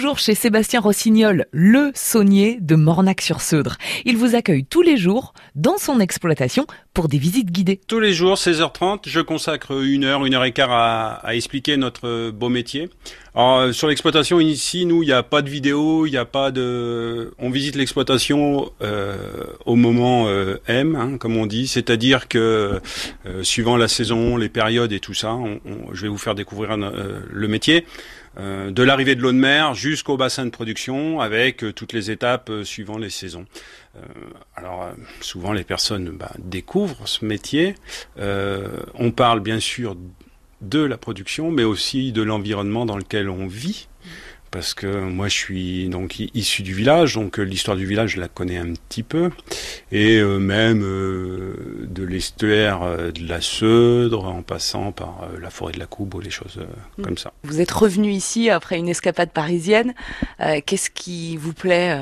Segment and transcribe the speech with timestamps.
[0.00, 3.76] toujours chez Sébastien Rossignol, le saunier de Mornac-sur-Seudre.
[4.06, 7.78] Il vous accueille tous les jours dans son exploitation pour des visites guidées.
[7.86, 12.30] Tous les jours, 16h30, je consacre une heure, une heure et quart à, expliquer notre
[12.30, 12.88] beau métier.
[13.34, 16.50] Alors, sur l'exploitation ici, nous, il n'y a pas de vidéo, il n'y a pas
[16.50, 17.34] de.
[17.38, 19.18] On visite l'exploitation euh,
[19.66, 22.80] au moment euh, M, hein, comme on dit, c'est-à-dire que
[23.26, 25.36] euh, suivant la saison, les périodes et tout ça,
[25.92, 27.84] je vais vous faire découvrir le métier.
[28.36, 32.96] De l'arrivée de l'eau de mer jusqu'au bassin de production avec toutes les étapes suivant
[32.96, 33.44] les saisons.
[34.54, 37.74] alors souvent les personnes bah, découvrent ce métier.
[38.16, 39.96] on parle bien sûr
[40.60, 43.88] de la production, mais aussi de l'environnement dans lequel on vit
[44.50, 48.20] parce que moi je suis donc issu du village, donc euh, l'histoire du village je
[48.20, 49.30] la connais un petit peu,
[49.92, 55.78] et euh, même euh, de l'estuaire de la Seudre, en passant par la forêt de
[55.78, 56.58] la Coube ou les choses
[56.98, 57.02] mm.
[57.02, 57.32] comme ça.
[57.44, 59.94] Vous êtes revenu ici après une escapade parisienne.
[60.66, 61.96] qu'est-ce qui vous plaît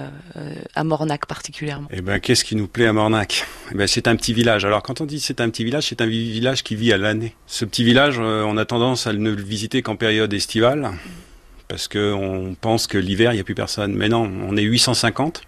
[0.75, 1.89] à Mornac particulièrement?
[1.91, 3.47] Eh ben, qu'est-ce qui nous plaît à Mornac?
[3.73, 4.65] Eh ben, c'est un petit village.
[4.65, 7.35] Alors quand on dit c'est un petit village, c'est un village qui vit à l'année.
[7.47, 10.93] Ce petit village, on a tendance à ne le visiter qu'en période estivale
[11.69, 13.95] parce qu'on pense que l'hiver, il n'y a plus personne.
[13.95, 15.43] Mais non, on est 850.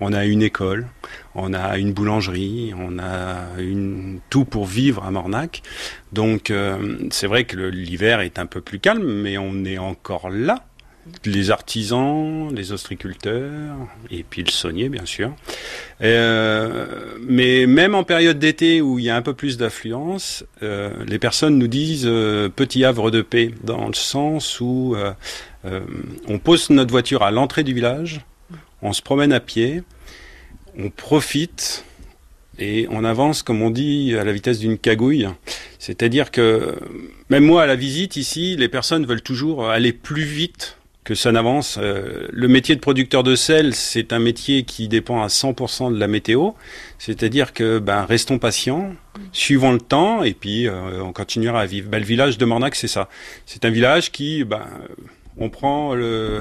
[0.00, 0.86] On a une école,
[1.34, 5.62] on a une boulangerie, on a une, tout pour vivre à Mornac.
[6.12, 10.28] Donc euh, c'est vrai que l'hiver est un peu plus calme, mais on est encore
[10.30, 10.66] là.
[11.24, 13.74] Les artisans, les ostriculteurs,
[14.12, 15.34] et puis le saunier, bien sûr.
[16.00, 20.92] Euh, mais même en période d'été où il y a un peu plus d'affluence, euh,
[21.04, 22.08] les personnes nous disent
[22.54, 25.12] petit havre de paix, dans le sens où euh,
[25.64, 28.20] on pose notre voiture à l'entrée du village,
[28.82, 29.82] on se promène à pied,
[30.76, 31.84] on profite
[32.58, 35.28] et on avance, comme on dit, à la vitesse d'une cagouille.
[35.78, 36.76] C'est-à-dire que
[37.30, 41.32] même moi, à la visite ici, les personnes veulent toujours aller plus vite que ça
[41.32, 41.78] n'avance.
[41.80, 45.98] Euh, le métier de producteur de sel, c'est un métier qui dépend à 100% de
[45.98, 46.50] la météo.
[46.98, 48.94] C'est-à-dire que ben, restons patients,
[49.32, 51.88] suivons le temps, et puis euh, on continuera à vivre.
[51.90, 53.08] Ben, le village de Mornac, c'est ça.
[53.46, 54.44] C'est un village qui...
[54.44, 54.64] Ben,
[55.38, 56.40] on prend le,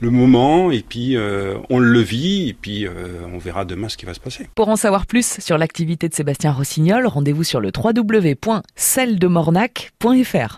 [0.00, 4.04] moment et puis euh, on le vit et puis euh, on verra demain ce qui
[4.06, 4.48] va se passer.
[4.54, 10.50] Pour en savoir plus sur l'activité de Sébastien Rossignol, rendez-vous sur le www.celdemornac.fr.